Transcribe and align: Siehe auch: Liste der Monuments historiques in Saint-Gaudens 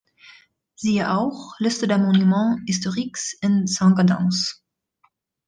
Siehe 0.73 1.15
auch: 1.15 1.53
Liste 1.59 1.87
der 1.87 1.99
Monuments 1.99 2.59
historiques 2.65 3.37
in 3.39 3.67
Saint-Gaudens 3.67 4.63